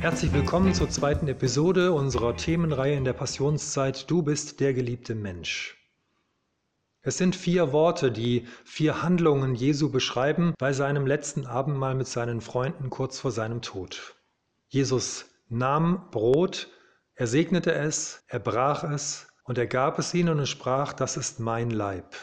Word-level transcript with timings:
Herzlich 0.00 0.32
willkommen 0.32 0.72
zur 0.72 0.88
zweiten 0.88 1.28
Episode 1.28 1.92
unserer 1.92 2.34
Themenreihe 2.34 2.96
in 2.96 3.04
der 3.04 3.12
Passionszeit 3.12 4.10
Du 4.10 4.22
bist 4.22 4.58
der 4.58 4.72
geliebte 4.72 5.14
Mensch. 5.14 5.76
Es 7.02 7.18
sind 7.18 7.36
vier 7.36 7.74
Worte, 7.74 8.10
die 8.10 8.46
vier 8.64 9.02
Handlungen 9.02 9.54
Jesu 9.54 9.90
beschreiben 9.90 10.54
bei 10.58 10.72
seinem 10.72 11.06
letzten 11.06 11.44
Abendmahl 11.44 11.94
mit 11.94 12.06
seinen 12.06 12.40
Freunden 12.40 12.88
kurz 12.88 13.20
vor 13.20 13.30
seinem 13.30 13.60
Tod. 13.60 14.16
Jesus 14.68 15.26
nahm 15.50 16.08
Brot, 16.10 16.68
er 17.12 17.26
segnete 17.26 17.74
es, 17.74 18.24
er 18.26 18.38
brach 18.38 18.84
es 18.84 19.26
und 19.44 19.58
er 19.58 19.66
gab 19.66 19.98
es 19.98 20.14
ihnen 20.14 20.38
und 20.38 20.46
sprach, 20.46 20.94
das 20.94 21.18
ist 21.18 21.40
mein 21.40 21.68
Leib. 21.68 22.16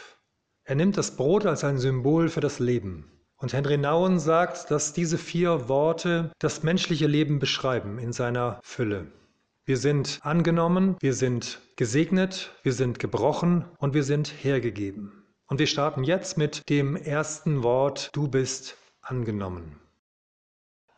Er 0.64 0.74
nimmt 0.74 0.96
das 0.96 1.14
Brot 1.14 1.46
als 1.46 1.62
ein 1.62 1.78
Symbol 1.78 2.28
für 2.28 2.40
das 2.40 2.58
Leben. 2.58 3.17
Und 3.40 3.52
Henry 3.52 3.78
Nouwen 3.78 4.18
sagt, 4.18 4.70
dass 4.72 4.92
diese 4.92 5.16
vier 5.16 5.68
Worte 5.68 6.32
das 6.40 6.64
menschliche 6.64 7.06
Leben 7.06 7.38
beschreiben 7.38 7.98
in 7.98 8.12
seiner 8.12 8.58
Fülle. 8.64 9.06
Wir 9.64 9.76
sind 9.76 10.18
angenommen, 10.22 10.96
wir 10.98 11.14
sind 11.14 11.60
gesegnet, 11.76 12.52
wir 12.64 12.72
sind 12.72 12.98
gebrochen 12.98 13.64
und 13.78 13.94
wir 13.94 14.02
sind 14.02 14.32
hergegeben. 14.42 15.24
Und 15.46 15.60
wir 15.60 15.68
starten 15.68 16.02
jetzt 16.02 16.36
mit 16.36 16.68
dem 16.68 16.96
ersten 16.96 17.62
Wort, 17.62 18.10
du 18.12 18.26
bist 18.26 18.76
angenommen. 19.02 19.78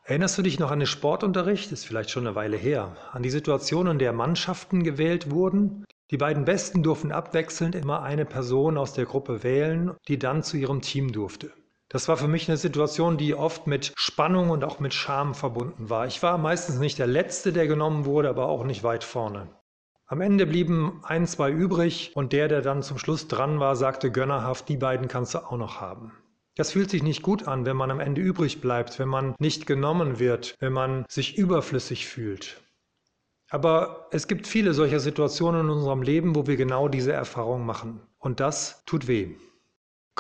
Erinnerst 0.04 0.38
du 0.38 0.42
dich 0.42 0.58
noch 0.58 0.70
an 0.70 0.80
den 0.80 0.86
Sportunterricht? 0.86 1.70
Ist 1.72 1.84
vielleicht 1.84 2.10
schon 2.10 2.27
eine 2.27 2.36
Weile 2.36 2.56
her. 2.56 2.97
An 3.12 3.22
die 3.22 3.30
Situation, 3.30 3.86
in 3.86 3.98
der 3.98 4.12
Mannschaften 4.12 4.82
gewählt 4.82 5.30
wurden. 5.30 5.84
Die 6.10 6.16
beiden 6.16 6.47
Besten 6.47 6.82
durften 6.82 7.12
abwechselnd 7.12 7.75
immer 7.75 8.02
eine 8.02 8.25
Person 8.25 8.78
aus 8.78 8.94
der 8.94 9.04
Gruppe 9.04 9.42
wählen, 9.42 9.92
die 10.08 10.19
dann 10.19 10.42
zu 10.42 10.56
ihrem 10.56 10.80
Team 10.80 11.12
durfte. 11.12 11.52
Das 11.92 12.06
war 12.06 12.16
für 12.16 12.28
mich 12.28 12.48
eine 12.48 12.56
Situation, 12.56 13.19
die 13.19 13.34
oft 13.34 13.66
mit 13.66 13.92
Spannung 13.96 14.50
und 14.50 14.62
auch 14.62 14.78
mit 14.78 14.94
Scham 14.94 15.34
verbunden 15.34 15.91
war. 15.91 16.06
Ich 16.06 16.22
war 16.22 16.38
meistens 16.38 16.78
nicht 16.78 17.00
der 17.00 17.08
Letzte, 17.08 17.52
der 17.52 17.66
genommen 17.66 18.05
wurde, 18.05 18.28
aber 18.28 18.47
auch 18.47 18.62
nicht 18.62 18.84
weit 18.84 19.02
vorne. 19.02 19.48
Am 20.06 20.20
Ende 20.20 20.47
blieben 20.47 21.00
ein, 21.02 21.27
zwei 21.27 21.50
übrig 21.50 22.12
und 22.14 22.32
der, 22.32 22.47
der 22.47 22.62
dann 22.62 22.84
zum 22.84 22.97
Schluss 22.97 23.27
dran 23.27 23.58
war, 23.58 23.74
sagte 23.74 24.12
gönnerhaft, 24.12 24.69
die 24.69 24.77
beiden 24.77 25.08
kannst 25.08 25.34
du 25.34 25.38
auch 25.38 25.56
noch 25.56 25.80
haben. 25.80 26.12
Das 26.55 26.70
fühlt 26.70 26.91
sich 26.91 27.02
nicht 27.02 27.22
gut 27.22 27.48
an, 27.48 27.66
wenn 27.66 27.77
man 27.77 27.91
am 27.91 27.98
Ende 27.98 28.20
übrig 28.20 28.60
bleibt, 28.60 29.00
wenn 29.00 29.08
man 29.08 29.34
nicht 29.41 29.66
genommen 29.66 30.20
wird, 30.20 30.54
wenn 30.60 30.72
man 30.72 31.04
sich 31.08 31.38
überflüssig 31.38 32.06
fühlt. 32.06 32.62
Aber 33.50 34.06
es 34.12 34.28
gibt 34.28 34.47
viele 34.47 34.75
solcher 34.75 35.00
Situationen 35.00 35.62
in 35.62 35.70
unserem 35.70 36.02
Leben, 36.02 36.36
wo 36.36 36.47
wir 36.47 36.56
genau 36.56 36.86
diese 36.86 37.12
Erfahrung 37.12 37.66
machen. 37.66 38.00
Und 38.19 38.38
das 38.38 38.84
tut 38.84 39.08
weh. 39.08 39.34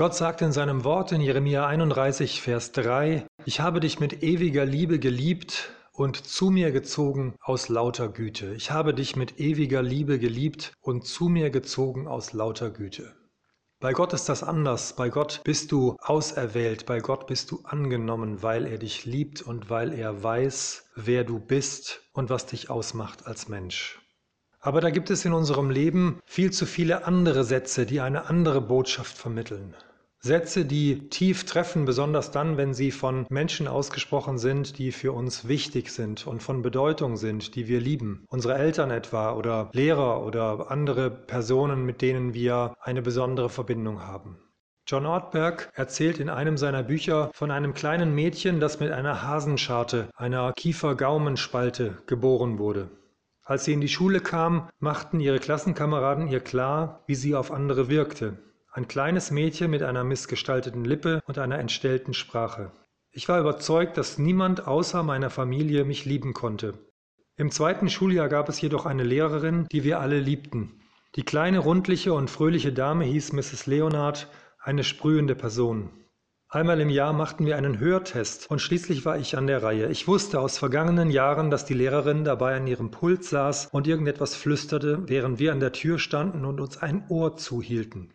Gott 0.00 0.14
sagt 0.14 0.40
in 0.40 0.50
seinem 0.50 0.84
Wort 0.84 1.12
in 1.12 1.20
Jeremia 1.20 1.66
31, 1.66 2.40
Vers 2.40 2.72
3, 2.72 3.26
Ich 3.44 3.60
habe 3.60 3.80
dich 3.80 4.00
mit 4.00 4.22
ewiger 4.22 4.64
Liebe 4.64 4.98
geliebt 4.98 5.74
und 5.92 6.16
zu 6.16 6.48
mir 6.48 6.72
gezogen 6.72 7.36
aus 7.42 7.68
lauter 7.68 8.08
Güte. 8.08 8.54
Ich 8.54 8.70
habe 8.70 8.94
dich 8.94 9.14
mit 9.14 9.38
ewiger 9.38 9.82
Liebe 9.82 10.18
geliebt 10.18 10.72
und 10.80 11.06
zu 11.06 11.28
mir 11.28 11.50
gezogen 11.50 12.08
aus 12.08 12.32
lauter 12.32 12.70
Güte. 12.70 13.14
Bei 13.78 13.92
Gott 13.92 14.14
ist 14.14 14.30
das 14.30 14.42
anders. 14.42 14.96
Bei 14.96 15.10
Gott 15.10 15.42
bist 15.44 15.70
du 15.70 15.96
auserwählt, 16.00 16.86
bei 16.86 17.00
Gott 17.00 17.26
bist 17.26 17.50
du 17.50 17.60
angenommen, 17.64 18.42
weil 18.42 18.64
er 18.64 18.78
dich 18.78 19.04
liebt 19.04 19.42
und 19.42 19.68
weil 19.68 19.92
er 19.92 20.22
weiß, 20.22 20.86
wer 20.96 21.24
du 21.24 21.38
bist 21.38 22.00
und 22.14 22.30
was 22.30 22.46
dich 22.46 22.70
ausmacht 22.70 23.26
als 23.26 23.48
Mensch. 23.48 24.00
Aber 24.60 24.80
da 24.80 24.88
gibt 24.88 25.10
es 25.10 25.26
in 25.26 25.34
unserem 25.34 25.68
Leben 25.68 26.20
viel 26.24 26.52
zu 26.52 26.64
viele 26.64 27.04
andere 27.04 27.44
Sätze, 27.44 27.84
die 27.84 28.00
eine 28.00 28.30
andere 28.30 28.62
Botschaft 28.62 29.18
vermitteln. 29.18 29.76
Sätze, 30.22 30.66
die 30.66 31.08
tief 31.08 31.44
treffen, 31.46 31.86
besonders 31.86 32.30
dann, 32.30 32.58
wenn 32.58 32.74
sie 32.74 32.90
von 32.90 33.24
Menschen 33.30 33.66
ausgesprochen 33.66 34.36
sind, 34.36 34.76
die 34.76 34.92
für 34.92 35.12
uns 35.12 35.48
wichtig 35.48 35.90
sind 35.90 36.26
und 36.26 36.42
von 36.42 36.60
Bedeutung 36.60 37.16
sind, 37.16 37.54
die 37.54 37.68
wir 37.68 37.80
lieben. 37.80 38.26
Unsere 38.28 38.54
Eltern 38.54 38.90
etwa 38.90 39.32
oder 39.32 39.70
Lehrer 39.72 40.22
oder 40.26 40.70
andere 40.70 41.10
Personen, 41.10 41.86
mit 41.86 42.02
denen 42.02 42.34
wir 42.34 42.74
eine 42.82 43.00
besondere 43.00 43.48
Verbindung 43.48 44.02
haben. 44.02 44.36
John 44.86 45.06
Ortberg 45.06 45.70
erzählt 45.74 46.18
in 46.18 46.28
einem 46.28 46.58
seiner 46.58 46.82
Bücher 46.82 47.30
von 47.32 47.50
einem 47.50 47.72
kleinen 47.72 48.14
Mädchen, 48.14 48.60
das 48.60 48.78
mit 48.78 48.92
einer 48.92 49.22
Hasenscharte, 49.22 50.10
einer 50.14 50.52
Kiefer-Gaumenspalte 50.52 51.96
geboren 52.04 52.58
wurde. 52.58 52.90
Als 53.42 53.64
sie 53.64 53.72
in 53.72 53.80
die 53.80 53.88
Schule 53.88 54.20
kam, 54.20 54.68
machten 54.80 55.18
ihre 55.18 55.38
Klassenkameraden 55.38 56.28
ihr 56.28 56.40
klar, 56.40 57.04
wie 57.06 57.14
sie 57.14 57.34
auf 57.34 57.50
andere 57.50 57.88
wirkte. 57.88 58.36
Ein 58.72 58.86
kleines 58.86 59.32
Mädchen 59.32 59.68
mit 59.68 59.82
einer 59.82 60.04
missgestalteten 60.04 60.84
Lippe 60.84 61.22
und 61.26 61.38
einer 61.38 61.58
entstellten 61.58 62.14
Sprache. 62.14 62.70
Ich 63.10 63.28
war 63.28 63.40
überzeugt, 63.40 63.96
dass 63.96 64.16
niemand 64.16 64.68
außer 64.68 65.02
meiner 65.02 65.28
Familie 65.28 65.84
mich 65.84 66.04
lieben 66.04 66.34
konnte. 66.34 66.74
Im 67.36 67.50
zweiten 67.50 67.88
Schuljahr 67.88 68.28
gab 68.28 68.48
es 68.48 68.60
jedoch 68.60 68.86
eine 68.86 69.02
Lehrerin, 69.02 69.66
die 69.72 69.82
wir 69.82 69.98
alle 69.98 70.20
liebten. 70.20 70.80
Die 71.16 71.24
kleine, 71.24 71.58
rundliche 71.58 72.12
und 72.12 72.30
fröhliche 72.30 72.72
Dame 72.72 73.04
hieß 73.06 73.32
Mrs. 73.32 73.66
Leonard, 73.66 74.28
eine 74.60 74.84
sprühende 74.84 75.34
Person. 75.34 75.90
Einmal 76.48 76.80
im 76.80 76.90
Jahr 76.90 77.12
machten 77.12 77.46
wir 77.46 77.56
einen 77.56 77.80
Hörtest 77.80 78.48
und 78.52 78.60
schließlich 78.60 79.04
war 79.04 79.18
ich 79.18 79.36
an 79.36 79.48
der 79.48 79.64
Reihe. 79.64 79.88
Ich 79.88 80.06
wusste 80.06 80.38
aus 80.38 80.58
vergangenen 80.58 81.10
Jahren, 81.10 81.50
dass 81.50 81.64
die 81.64 81.74
Lehrerin 81.74 82.24
dabei 82.24 82.56
an 82.56 82.68
ihrem 82.68 82.92
Pult 82.92 83.24
saß 83.24 83.66
und 83.72 83.88
irgendetwas 83.88 84.36
flüsterte, 84.36 85.08
während 85.08 85.40
wir 85.40 85.50
an 85.50 85.58
der 85.58 85.72
Tür 85.72 85.98
standen 85.98 86.44
und 86.44 86.60
uns 86.60 86.78
ein 86.78 87.06
Ohr 87.08 87.36
zuhielten. 87.36 88.14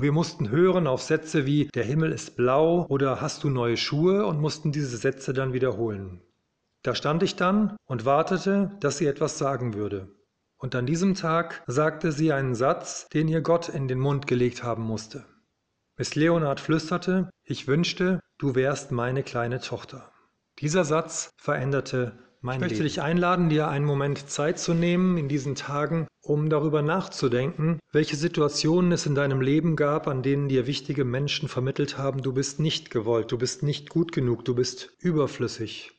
Wir 0.00 0.12
mussten 0.12 0.50
hören 0.50 0.86
auf 0.86 1.02
Sätze 1.02 1.44
wie 1.44 1.66
Der 1.74 1.82
Himmel 1.82 2.12
ist 2.12 2.36
blau 2.36 2.86
oder 2.88 3.20
Hast 3.20 3.42
du 3.42 3.50
neue 3.50 3.76
Schuhe 3.76 4.26
und 4.26 4.40
mussten 4.40 4.70
diese 4.70 4.96
Sätze 4.96 5.32
dann 5.32 5.52
wiederholen. 5.52 6.22
Da 6.84 6.94
stand 6.94 7.24
ich 7.24 7.34
dann 7.34 7.76
und 7.84 8.04
wartete, 8.04 8.70
dass 8.78 8.98
sie 8.98 9.06
etwas 9.06 9.38
sagen 9.38 9.74
würde. 9.74 10.14
Und 10.56 10.76
an 10.76 10.86
diesem 10.86 11.16
Tag 11.16 11.64
sagte 11.66 12.12
sie 12.12 12.32
einen 12.32 12.54
Satz, 12.54 13.08
den 13.08 13.26
ihr 13.26 13.40
Gott 13.40 13.68
in 13.68 13.88
den 13.88 13.98
Mund 13.98 14.28
gelegt 14.28 14.62
haben 14.62 14.84
musste. 14.84 15.24
Miss 15.96 16.14
Leonard 16.14 16.60
flüsterte, 16.60 17.28
ich 17.42 17.66
wünschte, 17.66 18.20
du 18.38 18.54
wärst 18.54 18.92
meine 18.92 19.24
kleine 19.24 19.58
Tochter. 19.58 20.12
Dieser 20.60 20.84
Satz 20.84 21.30
veränderte 21.38 22.12
mein 22.40 22.56
ich 22.56 22.60
möchte 22.60 22.74
Leben. 22.76 22.84
dich 22.84 23.02
einladen, 23.02 23.48
dir 23.48 23.68
einen 23.68 23.84
Moment 23.84 24.30
Zeit 24.30 24.58
zu 24.58 24.74
nehmen 24.74 25.18
in 25.18 25.28
diesen 25.28 25.54
Tagen, 25.54 26.06
um 26.22 26.50
darüber 26.50 26.82
nachzudenken, 26.82 27.78
welche 27.92 28.16
Situationen 28.16 28.92
es 28.92 29.06
in 29.06 29.14
deinem 29.14 29.40
Leben 29.40 29.76
gab, 29.76 30.08
an 30.08 30.22
denen 30.22 30.48
dir 30.48 30.66
wichtige 30.66 31.04
Menschen 31.04 31.48
vermittelt 31.48 31.98
haben, 31.98 32.22
du 32.22 32.32
bist 32.32 32.60
nicht 32.60 32.90
gewollt, 32.90 33.32
du 33.32 33.38
bist 33.38 33.62
nicht 33.62 33.88
gut 33.88 34.12
genug, 34.12 34.44
du 34.44 34.54
bist 34.54 34.92
überflüssig. 34.98 35.92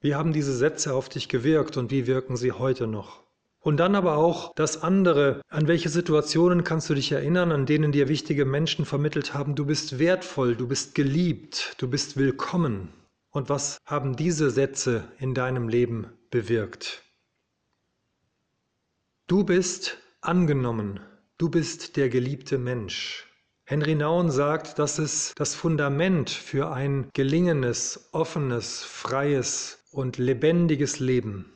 Wie 0.00 0.14
haben 0.14 0.32
diese 0.32 0.56
Sätze 0.56 0.94
auf 0.94 1.08
dich 1.08 1.28
gewirkt 1.28 1.76
und 1.76 1.90
wie 1.90 2.06
wirken 2.06 2.36
sie 2.36 2.52
heute 2.52 2.86
noch? 2.86 3.22
Und 3.60 3.76
dann 3.76 3.94
aber 3.94 4.16
auch 4.16 4.52
das 4.56 4.82
andere, 4.82 5.40
an 5.48 5.68
welche 5.68 5.88
Situationen 5.88 6.64
kannst 6.64 6.90
du 6.90 6.94
dich 6.94 7.12
erinnern, 7.12 7.52
an 7.52 7.66
denen 7.66 7.92
dir 7.92 8.08
wichtige 8.08 8.44
Menschen 8.44 8.84
vermittelt 8.84 9.34
haben, 9.34 9.54
du 9.54 9.64
bist 9.64 10.00
wertvoll, 10.00 10.56
du 10.56 10.66
bist 10.66 10.96
geliebt, 10.96 11.76
du 11.78 11.88
bist 11.88 12.16
willkommen. 12.16 12.88
Und 13.32 13.48
was 13.48 13.78
haben 13.86 14.14
diese 14.14 14.50
Sätze 14.50 15.10
in 15.18 15.34
deinem 15.34 15.68
Leben 15.68 16.06
bewirkt? 16.30 17.02
Du 19.26 19.42
bist 19.42 19.98
angenommen, 20.20 21.00
du 21.38 21.48
bist 21.48 21.96
der 21.96 22.10
geliebte 22.10 22.58
Mensch. 22.58 23.26
Henry 23.64 23.94
Naun 23.94 24.30
sagt, 24.30 24.78
dass 24.78 24.98
es 24.98 25.32
das 25.34 25.54
Fundament 25.54 26.28
für 26.28 26.72
ein 26.72 27.08
gelingenes, 27.14 28.10
offenes, 28.12 28.84
freies 28.84 29.82
und 29.92 30.18
lebendiges 30.18 31.00
Leben 31.00 31.50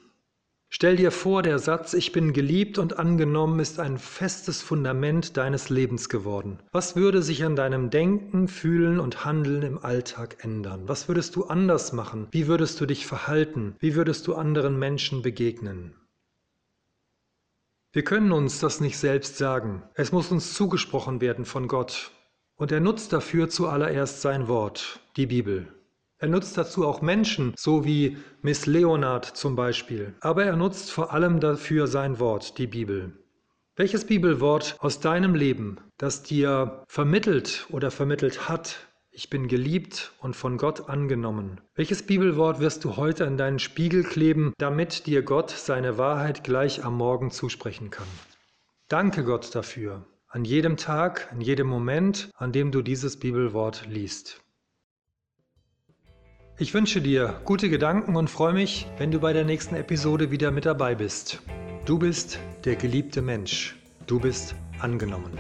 Stell 0.69 0.97
dir 0.97 1.13
vor, 1.13 1.43
der 1.43 1.59
Satz 1.59 1.95
Ich 1.95 2.13
bin 2.13 2.33
geliebt 2.33 2.79
und 2.79 2.99
angenommen 2.99 3.61
ist 3.61 3.79
ein 3.79 3.99
festes 3.99 4.63
Fundament 4.63 5.37
deines 5.37 5.71
Lebens 5.71 6.09
geworden. 6.09 6.59
Was 6.73 6.97
würde 6.97 7.23
sich 7.23 7.45
an 7.45 7.57
deinem 7.57 7.89
Denken, 7.91 8.49
Fühlen 8.49 8.99
und 8.99 9.25
Handeln 9.25 9.63
im 9.63 9.79
Alltag 9.79 10.45
ändern? 10.45 10.89
Was 10.89 11.09
würdest 11.09 11.37
du 11.37 11.45
anders 11.45 11.93
machen? 11.93 12.27
Wie 12.33 12.49
würdest 12.49 12.81
du 12.81 12.87
dich 12.87 13.07
verhalten? 13.07 13.77
Wie 13.79 13.95
würdest 13.95 14.27
du 14.27 14.35
anderen 14.35 14.79
Menschen 14.79 15.23
begegnen? 15.23 15.95
Wir 17.93 18.05
können 18.05 18.33
uns 18.33 18.59
das 18.61 18.81
nicht 18.81 18.99
selbst 18.99 19.39
sagen. 19.39 19.83
Es 19.95 20.13
muss 20.13 20.31
uns 20.31 20.53
zugesprochen 20.53 21.21
werden 21.21 21.45
von 21.45 21.69
Gott. 21.69 22.11
Und 22.57 22.73
er 22.73 22.81
nutzt 22.81 23.13
dafür 23.13 23.49
zuallererst 23.49 24.21
sein 24.21 24.49
Wort, 24.49 25.01
die 25.17 25.27
Bibel. 25.27 25.69
Er 26.19 26.29
nutzt 26.29 26.57
dazu 26.57 26.87
auch 26.87 27.03
Menschen, 27.03 27.53
so 27.57 27.85
wie 27.85 28.17
Miss 28.41 28.65
Leonard 28.67 29.25
zum 29.25 29.55
Beispiel. 29.55 30.15
Aber 30.21 30.45
er 30.45 30.57
nutzt 30.57 30.91
vor 30.91 31.13
allem 31.13 31.41
dafür 31.41 31.87
sein 31.87 32.19
Wort, 32.19 32.57
die 32.59 32.67
Bibel. 32.67 33.13
Welches 33.77 34.07
Bibelwort 34.07 34.77
aus 34.79 35.01
deinem 35.01 35.35
Leben, 35.35 35.77
das 35.99 36.23
dir 36.23 36.85
vermittelt 36.89 37.67
oder 37.69 37.91
vermittelt 37.91 38.49
hat, 38.49 38.89
ich 39.11 39.29
bin 39.29 39.49
geliebt 39.49 40.13
und 40.21 40.35
von 40.37 40.57
Gott 40.57 40.89
angenommen. 40.89 41.61
Welches 41.75 42.03
Bibelwort 42.03 42.61
wirst 42.61 42.85
du 42.85 42.97
heute 42.97 43.27
an 43.27 43.37
deinen 43.37 43.59
Spiegel 43.59 44.03
kleben, 44.03 44.55
damit 44.57 45.07
dir 45.07 45.23
Gott 45.23 45.51
seine 45.51 45.99
Wahrheit 45.99 46.45
gleich 46.45 46.85
am 46.85 46.97
Morgen 46.97 47.31
zusprechen 47.31 47.91
kann? 47.91 48.07
Danke 48.89 49.25
Gott 49.25 49.55
dafür, 49.55 50.07
an 50.29 50.47
jedem 50.47 50.79
Tag, 50.79 51.31
an 51.33 51.43
jedem 51.43 51.67
Moment, 51.67 52.31
an 52.37 52.53
dem 52.53 52.73
du 52.73 52.81
dieses 52.81 53.19
Bibelwort 53.19 53.87
liest. 53.89 54.43
Ich 56.59 56.73
wünsche 56.73 57.03
dir 57.03 57.39
gute 57.45 57.69
Gedanken 57.69 58.17
und 58.17 58.31
freue 58.31 58.55
mich, 58.55 58.87
wenn 58.97 59.11
du 59.11 59.21
bei 59.21 59.35
der 59.35 59.45
nächsten 59.45 59.77
Episode 59.77 60.31
wieder 60.31 60.51
mit 60.51 60.65
dabei 60.65 60.95
bist. 60.95 61.43
Du 61.85 61.99
bist 61.99 62.39
der 62.65 62.77
geliebte 62.77 63.21
Mensch. 63.21 63.77
Du 64.07 64.19
bist 64.19 64.55
angenommen. 64.81 65.39